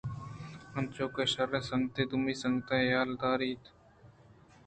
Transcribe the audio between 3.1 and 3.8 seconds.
ءَ داریت